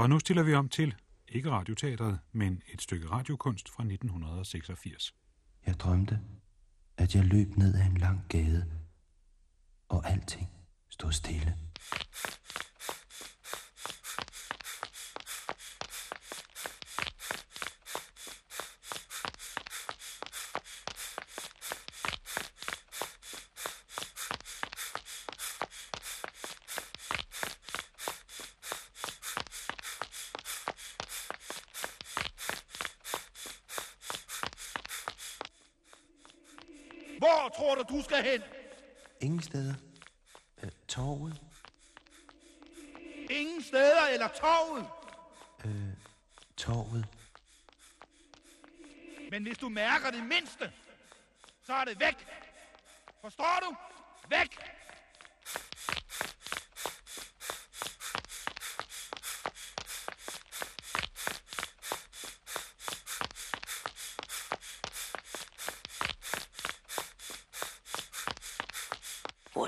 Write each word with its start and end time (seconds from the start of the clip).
Og 0.00 0.10
nu 0.10 0.18
stiller 0.18 0.42
vi 0.42 0.54
om 0.54 0.68
til, 0.68 0.94
ikke 1.28 1.50
radioteatret, 1.50 2.18
men 2.32 2.62
et 2.72 2.82
stykke 2.82 3.10
radiokunst 3.10 3.68
fra 3.68 3.82
1986. 3.82 5.14
Jeg 5.66 5.74
drømte, 5.80 6.20
at 6.96 7.14
jeg 7.14 7.24
løb 7.24 7.56
ned 7.56 7.74
ad 7.74 7.86
en 7.86 7.96
lang 7.96 8.24
gade, 8.28 8.66
og 9.88 10.10
alting 10.10 10.48
stod 10.88 11.12
stille. 11.12 11.56
Hvor 37.20 37.49
tror 37.60 37.74
du, 37.74 37.96
du 37.96 38.02
skal 38.02 38.24
hen? 38.24 38.42
Ingen 39.20 39.42
steder. 39.42 39.74
Øh, 40.62 40.70
torvet. 40.88 41.40
Ingen 43.30 43.62
steder 43.62 44.06
eller 44.12 44.28
torvet. 44.28 44.86
Øh, 45.64 45.94
torvet. 46.56 47.06
Men 49.30 49.42
hvis 49.42 49.58
du 49.58 49.68
mærker 49.68 50.10
det 50.10 50.22
mindste, 50.24 50.72
så 51.62 51.72
er 51.72 51.84
det 51.84 52.00
væk. 52.00 52.26
Forstår 53.20 53.58
du? 53.62 53.76
Væk! 54.28 54.69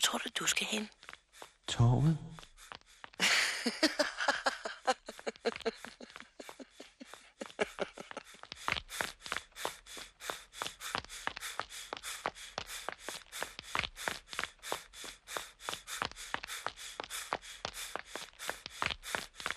Tror 0.02 0.18
du, 0.18 0.28
du 0.38 0.46
skal 0.46 0.66
hen? 0.66 0.88
Torvet. 1.68 2.18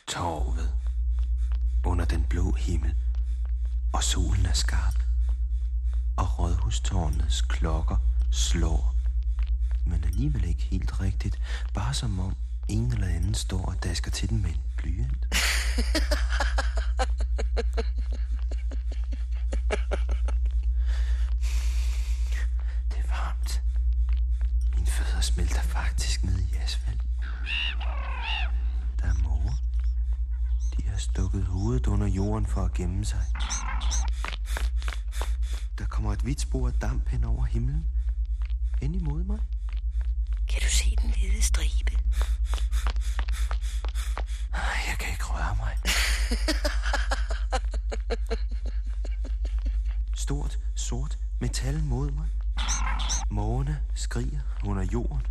Torvet. 0.08 0.74
Under 1.86 2.06
den 2.06 2.26
blå 2.30 2.52
himmel. 2.52 2.96
Og 3.94 4.04
solen 4.04 4.46
er 4.46 4.54
skarp. 4.54 4.96
Og 6.18 6.40
rådhustårnets 6.40 7.42
klokker 7.42 7.98
slår. 8.32 8.95
Alligevel 10.16 10.46
ikke 10.46 10.64
helt 10.64 11.00
rigtigt. 11.02 11.40
Bare 11.74 11.94
som 11.94 12.20
om 12.20 12.36
en 12.68 12.92
eller 12.92 13.08
anden 13.08 13.34
står 13.34 13.66
og 13.66 13.84
dasker 13.84 14.12
til 14.12 14.30
den 14.30 14.42
med 14.42 14.50
en 14.50 14.62
blyant. 14.78 15.26
Det 22.90 22.98
er 22.98 23.08
varmt. 23.08 23.62
Mine 24.76 24.88
fødder 24.88 25.22
smelter 25.22 25.62
faktisk 25.62 26.24
ned 26.24 26.40
i 26.40 26.56
asfalt. 26.56 27.02
Der 29.02 29.08
er 29.08 29.24
måger. 29.24 29.54
De 30.78 30.88
har 30.88 30.98
stukket 30.98 31.46
hovedet 31.46 31.88
under 31.88 32.08
jorden 32.08 32.46
for 32.46 32.66
at 32.66 32.74
gemme 32.74 33.06
sig. 33.06 33.22
Der 35.78 35.86
kommer 35.86 36.14
et 36.14 36.22
hvidt 36.22 36.42
spor 36.42 36.68
af 36.68 36.74
damp 36.74 37.08
hen 37.08 37.24
over 37.24 37.44
himlen. 37.44 37.86
Hen 38.82 38.96
imod 38.96 39.24
mig. 39.24 39.40
Den 41.06 41.14
hvide 41.14 41.42
stribe? 41.42 41.98
Jeg 44.88 44.96
kan 45.00 45.10
ikke 45.12 45.24
røre 45.24 45.56
mig. 45.56 45.78
Stort, 50.16 50.60
sort 50.76 51.20
metal 51.40 51.84
mod 51.84 52.12
mig. 52.12 52.28
Mågerne 53.32 53.82
skriger 53.96 54.40
under 54.64 54.84
jorden. 54.84 55.28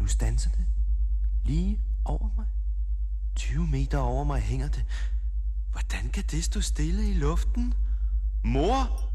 Nu 0.00 0.06
stanser 0.06 0.50
det. 0.50 0.66
Lige 1.44 1.80
over 2.04 2.28
mig. 2.36 2.46
20 3.36 3.66
meter 3.66 3.98
over 3.98 4.24
mig 4.24 4.40
hænger 4.40 4.68
det. 4.68 4.84
Hvordan 5.72 6.10
kan 6.10 6.24
det 6.24 6.44
stå 6.44 6.60
stille 6.60 7.10
i 7.10 7.14
luften? 7.14 7.74
Mor! 8.44 9.12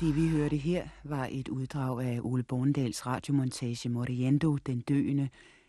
Det 0.00 0.16
vi 0.16 0.28
hørte 0.28 0.56
her 0.56 0.88
var 1.04 1.28
et 1.30 1.48
uddrag 1.48 2.04
af 2.04 2.20
Ole 2.22 2.42
Borndals 2.42 3.06
radiomontage 3.06 3.88
Moriendo, 3.88 4.56
den 4.56 4.80
døende, 4.80 5.28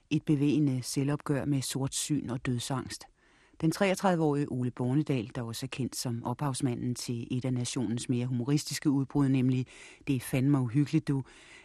et 0.09 0.23
bevægende 0.23 0.81
selvopgør 0.83 1.45
med 1.45 1.61
sort 1.61 1.95
syn 1.95 2.29
og 2.29 2.45
dødsangst. 2.45 3.03
Den 3.61 3.71
33-årige 3.75 4.51
Ole 4.51 4.71
Bornedal, 4.71 5.31
der 5.35 5.41
også 5.41 5.65
er 5.65 5.67
kendt 5.67 5.95
som 5.95 6.23
ophavsmanden 6.23 6.95
til 6.95 7.27
et 7.31 7.45
af 7.45 7.53
nationens 7.53 8.09
mere 8.09 8.25
humoristiske 8.25 8.89
udbrud, 8.89 9.29
nemlig 9.29 9.65
Det 10.07 10.15
er 10.15 10.19
fandme 10.19 10.59
uhyggeligt 10.59 11.07
du, 11.07 11.23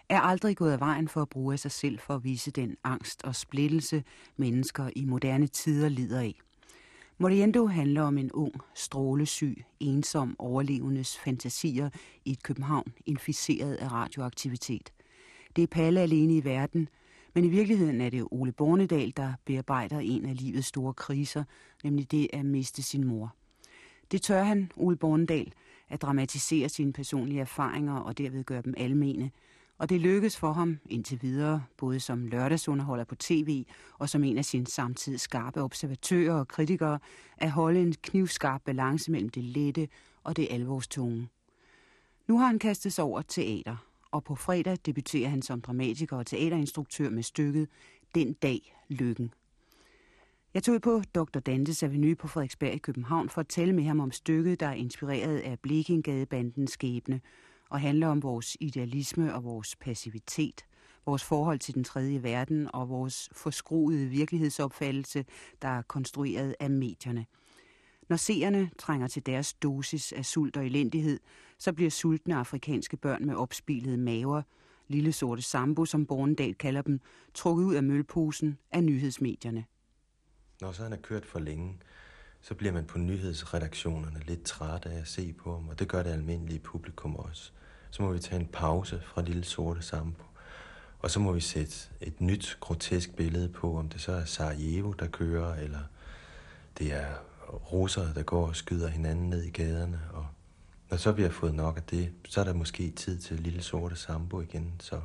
er 0.08 0.20
aldrig 0.20 0.56
gået 0.56 0.72
af 0.72 0.80
vejen 0.80 1.08
for 1.08 1.22
at 1.22 1.28
bruge 1.28 1.52
af 1.52 1.58
sig 1.58 1.70
selv 1.70 1.98
for 1.98 2.14
at 2.14 2.24
vise 2.24 2.50
den 2.50 2.76
angst 2.84 3.24
og 3.24 3.36
splittelse, 3.36 4.04
mennesker 4.36 4.90
i 4.96 5.04
moderne 5.04 5.46
tider 5.46 5.88
lider 5.88 6.20
af. 6.20 6.40
Moriendo 7.22 7.66
handler 7.66 8.02
om 8.02 8.18
en 8.18 8.32
ung, 8.32 8.54
strålesyg, 8.74 9.64
ensom 9.80 10.36
overlevendes 10.38 11.18
fantasier 11.18 11.90
i 12.24 12.32
et 12.32 12.42
København 12.42 12.92
inficeret 13.06 13.74
af 13.74 13.92
radioaktivitet. 13.92 14.92
Det 15.56 15.62
er 15.62 15.66
Palle 15.66 16.00
alene 16.00 16.36
i 16.36 16.44
verden, 16.44 16.88
men 17.34 17.44
i 17.44 17.48
virkeligheden 17.48 18.00
er 18.00 18.10
det 18.10 18.26
Ole 18.30 18.52
Bornedal, 18.52 19.12
der 19.16 19.32
bearbejder 19.44 19.98
en 19.98 20.24
af 20.24 20.36
livets 20.36 20.66
store 20.66 20.94
kriser, 20.94 21.44
nemlig 21.84 22.10
det 22.10 22.28
at 22.32 22.46
miste 22.46 22.82
sin 22.82 23.06
mor. 23.06 23.34
Det 24.12 24.22
tør 24.22 24.42
han, 24.42 24.72
Ole 24.76 24.96
Bornedal, 24.96 25.52
at 25.88 26.02
dramatisere 26.02 26.68
sine 26.68 26.92
personlige 26.92 27.40
erfaringer 27.40 27.94
og 27.94 28.18
derved 28.18 28.44
gøre 28.44 28.62
dem 28.62 28.74
almene, 28.76 29.30
og 29.82 29.88
det 29.88 30.00
lykkes 30.00 30.36
for 30.36 30.52
ham 30.52 30.78
indtil 30.88 31.22
videre, 31.22 31.64
både 31.76 32.00
som 32.00 32.26
lørdagsunderholder 32.26 33.04
på 33.04 33.14
tv 33.14 33.64
og 33.98 34.08
som 34.08 34.24
en 34.24 34.38
af 34.38 34.44
sine 34.44 34.66
samtids 34.66 35.20
skarpe 35.20 35.62
observatører 35.62 36.34
og 36.34 36.48
kritikere, 36.48 36.98
at 37.38 37.50
holde 37.50 37.80
en 37.80 37.94
knivskarp 38.02 38.62
balance 38.64 39.10
mellem 39.10 39.28
det 39.28 39.44
lette 39.44 39.88
og 40.24 40.36
det 40.36 40.48
alvorstunge. 40.50 41.28
Nu 42.28 42.38
har 42.38 42.46
han 42.46 42.58
kastet 42.58 42.92
sig 42.92 43.04
over 43.04 43.22
teater, 43.22 43.76
og 44.10 44.24
på 44.24 44.34
fredag 44.34 44.76
debuterer 44.86 45.28
han 45.28 45.42
som 45.42 45.60
dramatiker 45.60 46.16
og 46.16 46.26
teaterinstruktør 46.26 47.10
med 47.10 47.22
stykket 47.22 47.68
Den 48.14 48.32
dag 48.32 48.76
lykken. 48.88 49.32
Jeg 50.54 50.62
tog 50.62 50.80
på 50.80 51.02
Dr. 51.14 51.38
Dantes 51.38 51.82
Avenue 51.82 52.14
på 52.14 52.28
Frederiksberg 52.28 52.74
i 52.74 52.78
København 52.78 53.28
for 53.28 53.40
at 53.40 53.48
tale 53.48 53.72
med 53.72 53.84
ham 53.84 54.00
om 54.00 54.12
stykket, 54.12 54.60
der 54.60 54.66
er 54.66 54.74
inspireret 54.74 55.38
af 55.38 55.58
Blekingadebandens 55.58 56.70
skæbne, 56.70 57.20
og 57.72 57.80
handler 57.80 58.08
om 58.08 58.22
vores 58.22 58.56
idealisme 58.60 59.34
og 59.34 59.44
vores 59.44 59.76
passivitet, 59.76 60.64
vores 61.06 61.24
forhold 61.24 61.58
til 61.58 61.74
den 61.74 61.84
tredje 61.84 62.22
verden 62.22 62.68
og 62.74 62.88
vores 62.88 63.28
forskruede 63.32 64.06
virkelighedsopfattelse, 64.06 65.24
der 65.62 65.68
er 65.68 65.82
konstrueret 65.82 66.54
af 66.60 66.70
medierne. 66.70 67.26
Når 68.08 68.16
seerne 68.16 68.70
trænger 68.78 69.06
til 69.08 69.26
deres 69.26 69.54
dosis 69.54 70.12
af 70.12 70.24
sult 70.24 70.56
og 70.56 70.66
elendighed, 70.66 71.20
så 71.58 71.72
bliver 71.72 71.90
sultne 71.90 72.34
afrikanske 72.34 72.96
børn 72.96 73.26
med 73.26 73.34
opspilede 73.34 73.96
maver, 73.96 74.42
lille 74.88 75.12
sorte 75.12 75.42
sambo, 75.42 75.84
som 75.84 76.06
Bornedal 76.06 76.54
kalder 76.54 76.82
dem, 76.82 77.00
trukket 77.34 77.64
ud 77.64 77.74
af 77.74 77.82
mølposen 77.82 78.58
af 78.72 78.84
nyhedsmedierne. 78.84 79.64
Når 80.60 80.72
så 80.72 80.82
han 80.82 80.92
er 80.92 80.96
kørt 80.96 81.26
for 81.26 81.38
længe, 81.38 81.78
så 82.42 82.54
bliver 82.54 82.72
man 82.72 82.84
på 82.84 82.98
nyhedsredaktionerne 82.98 84.20
lidt 84.26 84.42
træt 84.42 84.86
af 84.86 84.98
at 85.00 85.08
se 85.08 85.32
på 85.32 85.54
ham, 85.54 85.68
og 85.68 85.78
det 85.78 85.88
gør 85.88 86.02
det 86.02 86.10
almindelige 86.10 86.58
publikum 86.58 87.16
også. 87.16 87.50
Så 87.90 88.02
må 88.02 88.12
vi 88.12 88.18
tage 88.18 88.40
en 88.40 88.46
pause 88.46 89.00
fra 89.04 89.22
Lille 89.22 89.44
Sorte 89.44 89.82
Sambo, 89.82 90.24
og 90.98 91.10
så 91.10 91.20
må 91.20 91.32
vi 91.32 91.40
sætte 91.40 91.74
et 92.00 92.20
nyt, 92.20 92.56
grotesk 92.60 93.16
billede 93.16 93.48
på, 93.48 93.78
om 93.78 93.88
det 93.88 94.00
så 94.00 94.12
er 94.12 94.24
Sarajevo, 94.24 94.92
der 94.92 95.06
kører, 95.06 95.54
eller 95.54 95.80
det 96.78 96.92
er 96.92 97.14
russere, 97.72 98.14
der 98.14 98.22
går 98.22 98.46
og 98.46 98.56
skyder 98.56 98.88
hinanden 98.88 99.30
ned 99.30 99.42
i 99.42 99.50
gaderne, 99.50 100.00
og 100.12 100.26
når 100.90 100.96
så 100.96 101.12
vi 101.12 101.22
har 101.22 101.30
fået 101.30 101.54
nok 101.54 101.76
af 101.76 101.82
det, 101.82 102.12
så 102.28 102.40
er 102.40 102.44
der 102.44 102.52
måske 102.52 102.90
tid 102.90 103.18
til 103.18 103.40
Lille 103.40 103.62
Sorte 103.62 103.96
Sambo 103.96 104.40
igen, 104.40 104.72
så 104.80 105.00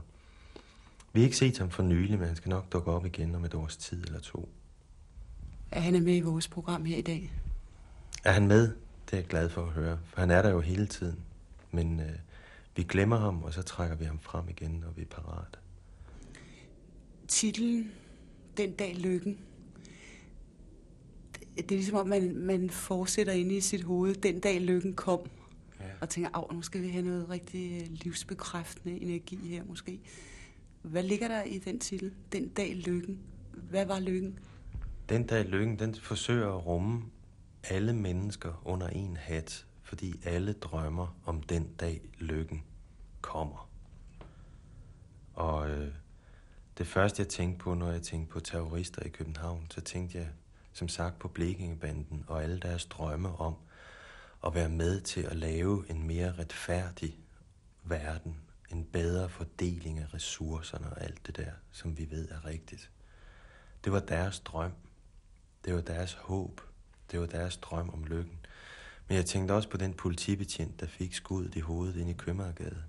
vi 1.13 1.19
har 1.19 1.25
ikke 1.25 1.38
set 1.38 1.57
ham 1.57 1.69
for 1.69 1.83
nylig, 1.83 2.19
men 2.19 2.28
han 2.28 2.36
skal 2.36 2.50
nok 2.50 2.74
dukke 2.74 2.92
op 2.92 3.06
igen 3.06 3.36
om 3.36 3.45
et 3.45 3.54
års 3.54 3.78
tid 3.78 4.04
eller 4.04 4.19
to. 4.19 4.50
Er 5.72 5.80
han 5.80 5.96
er 5.96 6.02
med 6.02 6.16
i 6.16 6.22
vores 6.22 6.48
program 6.48 6.86
her 6.86 6.98
i 6.98 7.02
dag? 7.02 7.31
Er 8.24 8.31
han 8.31 8.48
med? 8.48 8.62
Det 9.06 9.14
er 9.14 9.18
jeg 9.18 9.25
glad 9.25 9.50
for 9.50 9.62
at 9.66 9.72
høre, 9.72 10.00
for 10.06 10.19
han 10.19 10.31
er 10.31 10.42
der 10.42 10.50
jo 10.50 10.60
hele 10.60 10.88
tiden. 10.88 11.19
Men 11.72 12.00
øh, 12.00 12.16
vi 12.75 12.84
glemmer 12.84 13.18
ham, 13.18 13.44
og 13.44 13.54
så 13.54 13.62
trækker 13.62 13.96
vi 13.96 14.06
ham 14.06 14.19
frem 14.19 14.50
igen, 14.50 14.72
når 14.72 14.92
vi 14.96 15.02
er 15.02 15.06
parat. 15.06 15.60
Titlen 17.28 17.92
den 18.58 18.72
dag 18.72 18.96
lykken. 18.96 19.38
Det, 21.56 21.72
er 21.72 21.75
ligesom 21.75 21.98
om, 21.98 22.08
man, 22.08 22.36
man 22.36 22.69
fortsætter 22.69 23.34
inde 23.34 23.56
i 23.56 23.62
sit 23.62 23.84
hoved, 23.84 24.16
den 24.16 24.40
dag 24.40 24.62
lykken 24.62 24.94
kom. 24.94 25.19
Ja. 25.80 25.86
Og 26.02 26.10
tænker, 26.10 26.38
at 26.38 26.56
nu 26.56 26.62
skal 26.62 26.81
vi 26.81 26.90
have 26.90 27.06
noget 27.06 27.30
rigtig 27.30 27.81
øh, 27.81 27.88
livsbekræftende 27.92 29.02
energi 29.02 29.40
her 29.48 29.64
måske. 29.64 30.00
Hvad 30.81 31.04
ligger 31.04 31.28
der 31.28 31.44
i 31.44 31.58
den 31.58 31.80
titel? 31.80 32.12
Den 32.31 32.48
dag 32.48 32.75
lykken. 32.75 33.19
Hvad 33.54 33.86
var 33.86 34.00
lykken? 34.00 34.40
Den 35.09 35.30
der 35.30 35.44
lykken, 35.44 35.80
den 35.80 35.95
forsøger 35.95 36.57
at 36.57 36.65
rumme 36.65 37.04
alle 37.63 37.94
mennesker 37.94 38.62
under 38.65 38.88
en 38.88 39.18
hat, 39.18 39.65
fordi 39.83 40.13
alle 40.24 40.54
drømmer 40.54 41.18
om 41.25 41.44
den 41.44 41.74
dag 41.80 42.01
lykken 42.19 42.63
kommer. 43.21 43.69
Og 45.33 45.69
øh, 45.69 45.94
det 46.77 46.88
første, 46.88 47.21
jeg 47.21 47.27
tænkte 47.27 47.59
på, 47.63 47.74
når 47.74 47.92
jeg 47.92 48.01
tænkte 48.01 48.33
på 48.33 48.39
terrorister 48.39 49.04
i 49.04 49.09
København, 49.09 49.68
så 49.69 49.81
tænkte 49.81 50.18
jeg 50.18 50.27
som 50.74 50.88
sagt 50.88 51.19
på 51.19 51.27
Blekingebanden 51.27 52.24
og 52.27 52.44
alle 52.44 52.59
deres 52.59 52.86
drømme 52.86 53.36
om 53.36 53.56
at 54.45 54.56
være 54.56 54.69
med 54.69 55.01
til 55.01 55.21
at 55.21 55.36
lave 55.36 55.86
en 55.89 56.07
mere 56.07 56.33
retfærdig 56.39 57.19
verden, 57.83 58.38
en 58.71 58.86
bedre 58.86 59.30
fordeling 59.30 60.00
af 60.00 60.13
ressourcerne 60.13 60.89
og 60.89 61.04
alt 61.04 61.27
det 61.27 61.38
der, 61.38 61.51
som 61.71 61.98
vi 61.98 62.12
ved 62.12 62.30
er 62.30 62.45
rigtigt. 62.45 62.92
Det 63.83 63.92
var 63.92 64.00
deres 64.00 64.39
drøm. 64.39 64.71
Det 65.68 65.75
var 65.75 65.81
deres 65.81 66.14
håb. 66.14 66.62
Det 67.12 67.19
var 67.19 67.25
deres 67.25 67.58
drøm 67.58 67.90
om 67.90 68.04
lykken. 68.04 68.40
Men 69.08 69.18
jeg 69.18 69.25
tænkte 69.25 69.54
også 69.54 69.69
på 69.69 69.78
den 69.78 69.94
politibetjent, 69.94 70.80
der 70.80 70.88
fik 70.88 71.14
skuddet 71.14 71.56
i 71.56 71.60
hovedet 71.60 71.96
ind 71.96 72.10
i 72.10 72.14
Købmagergade. 72.14 72.84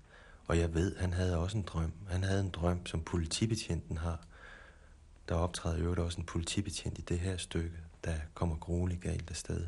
Og 0.47 0.59
jeg 0.59 0.75
ved, 0.75 0.97
han 0.97 1.13
havde 1.13 1.39
også 1.39 1.59
en 1.59 1.63
drøm. 1.63 1.93
Han 2.09 2.25
havde 2.25 2.41
en 2.41 2.51
drøm, 2.51 2.87
som 2.87 3.03
politibetjenten 3.03 3.97
har. 3.97 4.21
Der 5.29 5.35
optræder 5.35 5.85
jo 5.85 6.05
også 6.05 6.19
en 6.19 6.27
politibetjent 6.27 6.99
i 6.99 7.03
det 7.03 7.19
her 7.19 7.37
stykke, 7.37 7.77
der 8.05 8.15
kommer 8.35 8.57
grueligt 8.57 9.03
galt 9.03 9.31
afsted. 9.31 9.67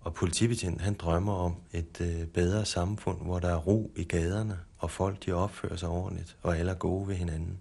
Og 0.00 0.14
politibetjenten, 0.14 0.80
han 0.80 0.94
drømmer 0.94 1.32
om 1.32 1.56
et 1.72 2.00
øh, 2.00 2.26
bedre 2.26 2.64
samfund, 2.64 3.22
hvor 3.22 3.38
der 3.38 3.48
er 3.48 3.58
ro 3.58 3.92
i 3.96 4.04
gaderne, 4.04 4.60
og 4.78 4.90
folk 4.90 5.26
de 5.26 5.32
opfører 5.32 5.76
sig 5.76 5.88
ordentligt, 5.88 6.36
og 6.42 6.58
alle 6.58 6.70
er 6.70 6.76
gode 6.76 7.08
ved 7.08 7.14
hinanden. 7.14 7.60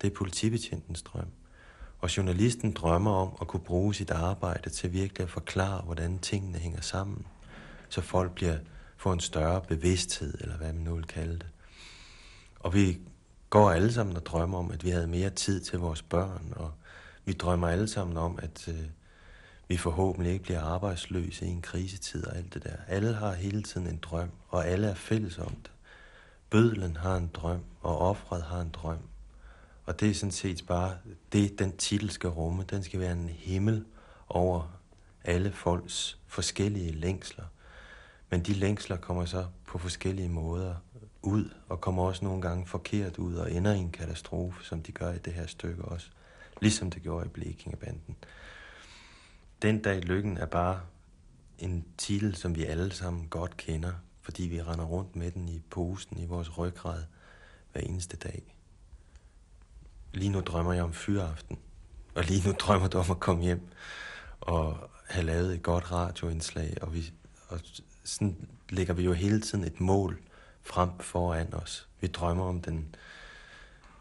Det 0.00 0.10
er 0.10 0.14
politibetjentens 0.14 1.02
drøm. 1.02 1.28
Og 2.00 2.16
journalisten 2.16 2.72
drømmer 2.72 3.10
om 3.10 3.36
at 3.40 3.46
kunne 3.46 3.60
bruge 3.60 3.94
sit 3.94 4.10
arbejde 4.10 4.70
til 4.70 4.92
virkelig 4.92 5.20
at 5.24 5.30
forklare, 5.30 5.82
hvordan 5.82 6.18
tingene 6.18 6.58
hænger 6.58 6.80
sammen, 6.80 7.26
så 7.88 8.00
folk 8.00 8.34
bliver 8.34 8.56
får 8.96 9.12
en 9.12 9.20
større 9.20 9.60
bevidsthed, 9.60 10.34
eller 10.40 10.56
hvad 10.56 10.72
man 10.72 10.82
nu 10.82 10.94
vil 10.94 11.06
kalde 11.06 11.32
det. 11.32 11.46
Og 12.60 12.74
vi 12.74 12.98
går 13.50 13.70
alle 13.70 13.92
sammen 13.92 14.16
og 14.16 14.26
drømmer 14.26 14.58
om, 14.58 14.70
at 14.70 14.84
vi 14.84 14.90
havde 14.90 15.06
mere 15.06 15.30
tid 15.30 15.60
til 15.60 15.78
vores 15.78 16.02
børn, 16.02 16.52
og 16.56 16.72
vi 17.24 17.32
drømmer 17.32 17.68
alle 17.68 17.88
sammen 17.88 18.16
om, 18.16 18.38
at 18.42 18.68
øh, 18.68 18.84
vi 19.68 19.76
forhåbentlig 19.76 20.32
ikke 20.32 20.44
bliver 20.44 20.60
arbejdsløse 20.60 21.46
i 21.46 21.48
en 21.48 21.62
krisetid 21.62 22.26
og 22.26 22.36
alt 22.36 22.54
det 22.54 22.64
der. 22.64 22.76
Alle 22.88 23.14
har 23.14 23.32
hele 23.32 23.62
tiden 23.62 23.86
en 23.86 23.98
drøm, 24.02 24.30
og 24.48 24.66
alle 24.66 24.86
er 24.86 24.94
fælles 24.94 25.38
om 25.38 25.54
det. 25.62 25.70
Bødlen 26.50 26.96
har 26.96 27.16
en 27.16 27.30
drøm, 27.34 27.64
og 27.80 27.98
offret 27.98 28.42
har 28.42 28.60
en 28.60 28.70
drøm. 28.70 28.98
Og 29.86 30.00
det 30.00 30.10
er 30.10 30.14
sådan 30.14 30.32
set 30.32 30.64
bare 30.66 30.96
det, 31.32 31.58
den 31.58 31.76
titel 31.76 32.10
skal 32.10 32.30
rumme. 32.30 32.62
Den 32.62 32.82
skal 32.82 33.00
være 33.00 33.12
en 33.12 33.28
himmel 33.28 33.84
over 34.28 34.80
alle 35.24 35.52
folks 35.52 36.18
forskellige 36.26 36.92
længsler. 36.92 37.44
Men 38.30 38.42
de 38.42 38.52
længsler 38.52 38.96
kommer 38.96 39.24
så 39.24 39.46
på 39.66 39.78
forskellige 39.78 40.28
måder 40.28 40.74
ud, 41.22 41.50
og 41.68 41.80
kommer 41.80 42.02
også 42.02 42.24
nogle 42.24 42.42
gange 42.42 42.66
forkert 42.66 43.18
ud 43.18 43.34
og 43.34 43.52
ender 43.52 43.74
i 43.74 43.78
en 43.78 43.90
katastrofe, 43.90 44.64
som 44.64 44.82
de 44.82 44.92
gør 44.92 45.12
i 45.12 45.18
det 45.18 45.32
her 45.32 45.46
stykke 45.46 45.84
også. 45.84 46.10
Ligesom 46.60 46.90
det 46.90 47.02
gjorde 47.02 47.26
i 47.26 47.28
Blekingebanden. 47.28 48.16
Den 49.62 49.82
dag 49.82 50.00
lykken 50.00 50.38
er 50.38 50.46
bare 50.46 50.80
en 51.58 51.84
titel, 51.98 52.34
som 52.34 52.54
vi 52.54 52.64
alle 52.64 52.92
sammen 52.92 53.28
godt 53.28 53.56
kender, 53.56 53.92
fordi 54.20 54.42
vi 54.42 54.62
render 54.62 54.84
rundt 54.84 55.16
med 55.16 55.30
den 55.30 55.48
i 55.48 55.62
posen 55.70 56.18
i 56.18 56.26
vores 56.26 56.58
ryggrad 56.58 57.04
hver 57.72 57.80
eneste 57.80 58.16
dag. 58.16 58.54
Lige 60.14 60.30
nu 60.30 60.40
drømmer 60.40 60.72
jeg 60.72 60.84
om 60.84 60.92
fyraften, 60.92 61.58
og 62.14 62.24
lige 62.24 62.48
nu 62.48 62.54
drømmer 62.58 62.88
du 62.88 62.98
om 62.98 63.10
at 63.10 63.20
komme 63.20 63.42
hjem 63.42 63.68
og 64.40 64.90
have 65.08 65.26
lavet 65.26 65.54
et 65.54 65.62
godt 65.62 65.92
radioindslag, 65.92 66.76
og, 66.82 66.94
vi, 66.94 67.12
og 67.48 67.60
sådan 68.04 68.48
lægger 68.70 68.94
vi 68.94 69.04
jo 69.04 69.12
hele 69.12 69.40
tiden 69.40 69.64
et 69.64 69.80
mål 69.80 70.20
frem 70.62 70.90
foran 71.00 71.54
os. 71.54 71.88
Vi 72.00 72.06
drømmer 72.06 72.44
om 72.44 72.60
den 72.60 72.94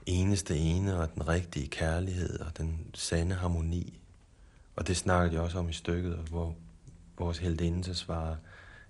eneste 0.06 0.58
ene 0.58 1.00
og 1.00 1.14
den 1.14 1.28
rigtige 1.28 1.68
kærlighed 1.68 2.40
og 2.40 2.58
den 2.58 2.86
sande 2.94 3.36
harmoni. 3.36 4.00
Og 4.76 4.88
det 4.88 4.98
snakker 4.98 5.32
de 5.32 5.44
også 5.44 5.60
om 5.60 5.70
i 5.70 5.74
stykket, 5.74 6.16
hvor 6.16 6.56
vores 7.18 7.38
heldinde 7.38 7.84
så 7.84 7.94
svarer, 7.94 8.36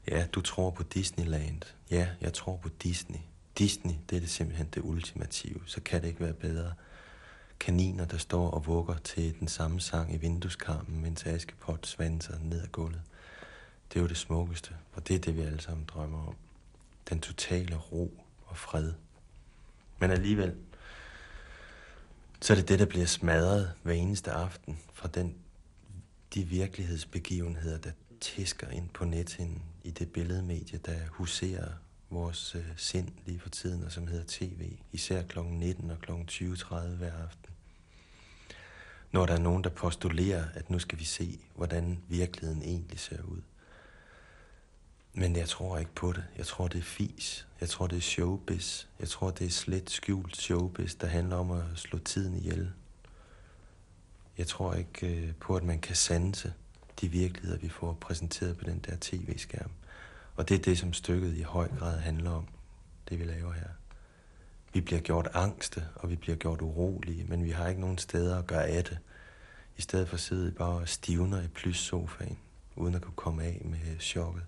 ja, 0.08 0.25
du 0.31 0.42
tror 0.42 0.70
på 0.72 0.84
Disneyland. 0.84 1.62
Ja, 1.92 2.08
jeg 2.22 2.34
tror 2.34 2.58
på 2.58 2.70
Disney. 2.84 3.20
Disney, 3.58 3.94
det 4.10 4.16
er 4.16 4.20
det 4.20 4.30
simpelthen 4.30 4.68
det 4.74 4.81
ultimative. 4.84 5.62
Så 5.66 5.81
kan 5.81 6.02
det 6.02 6.08
ikke 6.08 6.20
være 6.20 6.34
bedre. 6.34 6.74
Kaniner, 7.63 8.06
der 8.06 8.18
står 8.18 8.50
og 8.51 8.65
vugger 8.65 8.98
til 8.98 9.39
den 9.39 9.48
samme 9.48 9.81
sang 9.81 10.13
i 10.13 10.18
vindueskarmen, 10.18 11.01
mens 11.01 11.25
Askepot 11.25 11.88
svanser 11.88 12.39
ned 12.39 12.62
ad 12.62 12.68
gulvet. 12.68 13.01
Det 13.89 14.00
er 14.00 14.01
jo 14.01 14.07
det 14.07 14.18
smukkeste, 14.18 14.75
og 14.94 15.07
det 15.07 15.15
er 15.15 15.19
det, 15.19 15.36
vi 15.36 15.42
alle 15.42 15.62
sammen 15.62 15.86
drømmer 15.86 16.27
om. 16.27 16.36
Den 17.10 17.21
totale 17.21 17.75
ro 17.75 18.24
og 18.45 18.57
fred. 18.57 18.94
Men 20.00 20.12
alligevel, 20.12 20.56
så 22.42 22.54
er 22.54 22.57
det 22.57 22.69
det, 22.69 22.80
der 22.80 22.86
bliver 22.86 23.06
smadret 23.06 23.74
hver 23.83 23.94
eneste 23.94 24.31
aften 24.31 24.80
fra 24.94 25.07
den, 25.07 25.36
de 26.33 26.44
virkelighedsbegivenheder, 26.44 27.77
der 27.77 27.92
tæsker 28.21 28.69
ind 28.69 28.89
på 28.89 29.06
nethinden 29.06 29.63
i 29.83 29.92
det 29.92 30.12
billedmedie, 30.12 30.80
der 30.86 31.00
huserer 31.10 31.71
vores 32.10 32.56
øh, 32.56 32.65
sind 32.77 33.10
lige 33.25 33.39
for 33.39 33.50
tiden, 33.50 33.83
og 33.83 33.92
som 33.92 34.07
hedder 34.07 34.25
tv, 34.27 34.77
især 34.92 35.24
kl. 35.24 35.39
19 35.39 35.92
og 35.92 36.00
kl. 36.00 36.12
20.30 36.12 36.75
hver 36.75 37.13
aften. 37.13 37.43
Når 39.13 39.25
der 39.25 39.33
er 39.33 39.39
nogen, 39.39 39.63
der 39.63 39.69
postulerer, 39.69 40.45
at 40.54 40.69
nu 40.69 40.80
skal 40.80 41.00
vi 41.00 41.04
se, 41.04 41.39
hvordan 41.56 42.04
virkeligheden 42.07 42.63
egentlig 42.63 43.00
ser 43.00 43.24
ud. 43.24 43.42
Men 45.13 45.36
jeg 45.36 45.50
tror 45.50 45.77
ikke 45.77 45.95
på 45.95 46.13
det. 46.13 46.24
Jeg 46.38 46.45
tror, 46.45 46.68
det 46.68 46.77
er 46.77 46.83
fis. 46.83 47.48
Jeg 47.62 47.69
tror, 47.69 47.88
det 47.88 47.98
er 47.98 48.01
showbiz. 48.01 48.86
Jeg 49.00 49.10
tror, 49.10 49.31
det 49.31 49.48
er 49.48 49.51
slet 49.51 49.89
skjult 49.89 50.38
showbiz, 50.38 50.95
der 50.95 51.07
handler 51.07 51.36
om 51.36 51.51
at 51.51 51.63
slå 51.75 52.00
tiden 52.00 52.36
ihjel. 52.36 52.71
Jeg 54.38 54.48
tror 54.48 54.74
ikke 54.74 55.08
øh, 55.08 55.34
på, 55.36 55.55
at 55.55 55.63
man 55.63 55.79
kan 55.79 55.96
sanse 55.96 56.53
de 57.01 57.08
virkeligheder, 57.08 57.60
vi 57.60 57.70
får 57.70 57.93
præsenteret 57.93 58.58
på 58.58 58.63
den 58.63 58.79
der 58.79 58.96
tv-skærm. 59.01 59.72
Og 60.36 60.50
det 60.50 60.60
er 60.60 60.63
det, 60.63 60.77
som 60.77 60.93
stykket 60.93 61.38
i 61.38 61.41
høj 61.41 61.67
grad 61.79 62.00
handler 62.00 62.32
om, 62.32 62.48
det 63.10 63.20
vi 63.20 63.24
laver 63.24 63.53
her. 63.53 63.70
Vi 64.74 64.82
bliver 64.82 65.01
gjort 65.01 65.27
angste, 65.34 65.84
og 65.96 66.10
vi 66.10 66.15
bliver 66.15 66.36
gjort 66.36 66.62
urolige, 66.62 67.24
men 67.24 67.44
vi 67.44 67.50
har 67.50 67.68
ikke 67.68 67.82
nogen 67.82 67.98
steder 67.98 68.39
at 68.39 68.48
gøre 68.48 68.68
af 68.68 68.84
det. 68.84 68.98
I 69.77 69.82
stedet 69.82 70.10
for 70.10 70.18
sidder 70.18 70.44
sidde 70.44 70.56
bare 70.56 70.80
og 70.80 70.89
stivner 70.89 71.42
i 71.42 71.48
plyssofaen, 71.48 72.38
uden 72.75 72.96
at 72.96 73.01
kunne 73.01 73.15
komme 73.15 73.44
af 73.44 73.62
med 73.65 74.00
chokket. 74.00 74.44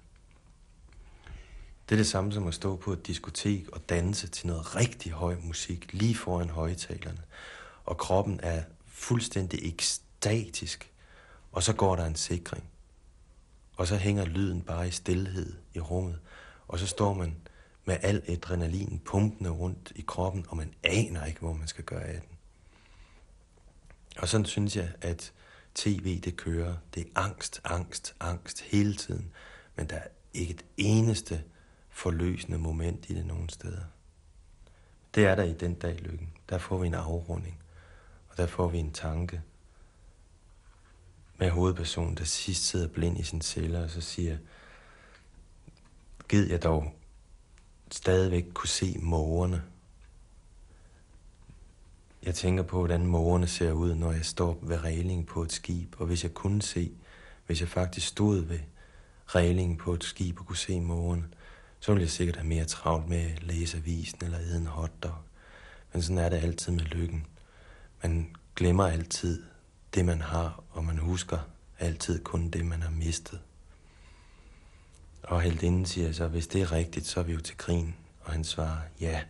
Det 1.89 1.95
er 1.95 1.99
det 1.99 2.07
samme 2.07 2.31
som 2.31 2.47
at 2.47 2.53
stå 2.53 2.75
på 2.75 2.93
et 2.93 3.07
diskotek 3.07 3.69
og 3.69 3.89
danse 3.89 4.27
til 4.27 4.47
noget 4.47 4.75
rigtig 4.75 5.11
høj 5.11 5.35
musik 5.43 5.93
lige 5.93 6.15
foran 6.15 6.49
højtalerne. 6.49 7.21
Og 7.85 7.97
kroppen 7.97 8.39
er 8.43 8.63
fuldstændig 8.85 9.59
ekstatisk. 9.69 10.91
Og 11.51 11.63
så 11.63 11.73
går 11.73 11.95
der 11.95 12.05
en 12.05 12.15
sikring. 12.15 12.63
Og 13.77 13.87
så 13.87 13.95
hænger 13.95 14.25
lyden 14.25 14.61
bare 14.61 14.87
i 14.87 14.91
stillhed 14.91 15.53
i 15.73 15.79
rummet. 15.79 16.19
Og 16.67 16.79
så 16.79 16.87
står 16.87 17.13
man 17.13 17.35
med 17.85 17.97
al 18.01 18.23
adrenalin 18.27 19.01
pumpende 19.05 19.49
rundt 19.49 19.91
i 19.95 20.03
kroppen, 20.07 20.45
og 20.49 20.57
man 20.57 20.73
aner 20.83 21.25
ikke, 21.25 21.39
hvor 21.39 21.53
man 21.53 21.67
skal 21.67 21.83
gøre 21.83 22.03
af 22.03 22.21
den. 22.21 22.29
Og 24.17 24.27
sådan 24.27 24.45
synes 24.45 24.75
jeg, 24.75 24.91
at 25.01 25.33
tv 25.75 26.21
det 26.21 26.37
kører. 26.37 26.75
Det 26.93 27.01
er 27.01 27.19
angst, 27.19 27.61
angst, 27.63 28.15
angst 28.19 28.61
hele 28.61 28.95
tiden. 28.95 29.31
Men 29.75 29.89
der 29.89 29.95
er 29.95 30.07
ikke 30.33 30.53
et 30.53 30.65
eneste 30.77 31.43
forløsende 31.89 32.57
moment 32.57 33.09
i 33.09 33.15
det 33.15 33.25
nogen 33.25 33.49
steder. 33.49 33.83
Det 35.15 35.25
er 35.25 35.35
der 35.35 35.43
i 35.43 35.53
den 35.53 35.73
dag 35.73 35.95
lykken. 35.95 36.33
Der 36.49 36.57
får 36.57 36.77
vi 36.77 36.87
en 36.87 36.93
afrunding, 36.93 37.59
og 38.29 38.37
der 38.37 38.47
får 38.47 38.67
vi 38.67 38.77
en 38.77 38.91
tanke 38.91 39.41
med 41.37 41.49
hovedpersonen, 41.49 42.17
der 42.17 42.23
sidst 42.23 42.67
sidder 42.67 42.87
blind 42.87 43.19
i 43.19 43.23
sin 43.23 43.41
celle, 43.41 43.79
og 43.79 43.89
så 43.89 44.01
siger, 44.01 44.37
Gid 46.27 46.49
jeg 46.49 46.63
dog 46.63 46.93
stadigvæk 47.91 48.45
kunne 48.53 48.69
se 48.69 48.97
mågerne. 48.99 49.63
Jeg 52.23 52.35
tænker 52.35 52.63
på, 52.63 52.77
hvordan 52.77 53.05
mågerne 53.05 53.47
ser 53.47 53.71
ud, 53.71 53.95
når 53.95 54.11
jeg 54.11 54.25
står 54.25 54.59
ved 54.61 54.83
reglingen 54.83 55.25
på 55.25 55.43
et 55.43 55.51
skib, 55.51 55.95
og 55.99 56.05
hvis 56.05 56.23
jeg 56.23 56.33
kunne 56.33 56.61
se, 56.61 56.91
hvis 57.45 57.61
jeg 57.61 57.69
faktisk 57.69 58.07
stod 58.07 58.41
ved 58.41 58.59
reglingen 59.25 59.77
på 59.77 59.93
et 59.93 60.03
skib 60.03 60.39
og 60.39 60.45
kunne 60.45 60.57
se 60.57 60.81
mågerne, 60.81 61.27
så 61.79 61.91
ville 61.91 62.01
jeg 62.01 62.09
sikkert 62.09 62.35
have 62.35 62.47
mere 62.47 62.65
travlt 62.65 63.09
med 63.09 63.31
at 63.31 63.43
læse 63.43 63.77
avisen 63.77 64.19
eller 64.23 64.39
æde 64.39 64.57
en 64.57 64.65
hotdog. 64.65 65.15
Men 65.93 66.01
sådan 66.01 66.17
er 66.17 66.29
det 66.29 66.37
altid 66.37 66.71
med 66.73 66.83
lykken. 66.83 67.25
Man 68.03 68.35
glemmer 68.55 68.87
altid 68.87 69.43
det, 69.93 70.05
man 70.05 70.21
har, 70.21 70.63
og 70.71 70.83
man 70.83 70.97
husker 70.97 71.39
altid 71.79 72.23
kun 72.23 72.49
det, 72.49 72.65
man 72.65 72.81
har 72.81 72.89
mistet. 72.91 73.39
Og 75.27 75.41
heldinden 75.41 75.85
siger 75.85 76.11
så, 76.11 76.27
hvis 76.27 76.47
det 76.47 76.61
er 76.61 76.71
rigtigt, 76.71 77.07
så 77.07 77.19
er 77.19 77.23
vi 77.23 77.33
jo 77.33 77.41
til 77.41 77.57
grin. 77.57 77.95
Og 78.21 78.31
han 78.31 78.43
svarer, 78.43 78.77
ja, 79.01 79.21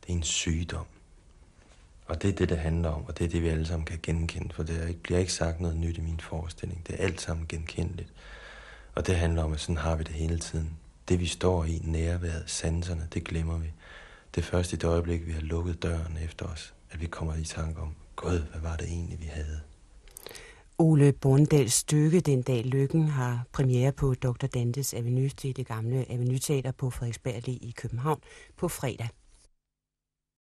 det 0.00 0.12
er 0.12 0.16
en 0.16 0.22
sygdom. 0.22 0.86
Og 2.06 2.22
det 2.22 2.30
er 2.30 2.36
det, 2.36 2.48
det 2.48 2.58
handler 2.58 2.88
om, 2.88 3.04
og 3.06 3.18
det 3.18 3.24
er 3.24 3.28
det, 3.28 3.42
vi 3.42 3.48
alle 3.48 3.66
sammen 3.66 3.86
kan 3.86 3.98
genkende, 4.02 4.54
for 4.54 4.62
der 4.62 4.92
bliver 5.02 5.18
ikke 5.18 5.32
sagt 5.32 5.60
noget 5.60 5.76
nyt 5.76 5.98
i 5.98 6.00
min 6.00 6.20
forestilling. 6.20 6.86
Det 6.86 7.00
er 7.00 7.04
alt 7.04 7.20
sammen 7.20 7.46
genkendeligt. 7.48 8.12
Og 8.94 9.06
det 9.06 9.16
handler 9.16 9.42
om, 9.42 9.52
at 9.52 9.60
sådan 9.60 9.76
har 9.76 9.96
vi 9.96 10.02
det 10.02 10.14
hele 10.14 10.38
tiden. 10.38 10.78
Det, 11.08 11.20
vi 11.20 11.26
står 11.26 11.64
i, 11.64 11.80
nærværet, 11.84 12.44
sanserne, 12.46 13.08
det 13.14 13.24
glemmer 13.24 13.58
vi. 13.58 13.72
Det 14.34 14.40
er 14.40 14.46
først 14.46 14.72
i 14.72 14.76
det 14.76 14.84
øjeblik, 14.84 15.26
vi 15.26 15.32
har 15.32 15.40
lukket 15.40 15.82
døren 15.82 16.18
efter 16.24 16.46
os, 16.46 16.74
at 16.90 17.00
vi 17.00 17.06
kommer 17.06 17.34
i 17.34 17.44
tanke 17.44 17.80
om, 17.80 17.94
Gud, 18.16 18.38
hvad 18.50 18.60
var 18.60 18.76
det 18.76 18.88
egentlig, 18.88 19.20
vi 19.20 19.26
havde? 19.26 19.60
Ole 20.78 21.12
Borndals 21.12 21.72
stykke 21.72 22.20
Den 22.20 22.42
dag 22.42 22.64
lykken 22.64 23.08
har 23.08 23.44
premiere 23.52 23.92
på 23.92 24.14
Dr. 24.14 24.46
Dantes 24.46 24.94
Avenue 24.94 25.28
til 25.28 25.56
det 25.56 25.66
gamle 25.66 26.10
Avenue 26.10 26.38
Teater 26.38 26.72
på 26.72 26.90
Frederiksberg 26.90 27.48
i 27.48 27.74
København 27.76 28.20
på 28.56 28.68
fredag. 28.68 29.08